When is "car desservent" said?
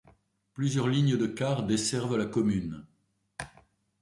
1.27-2.15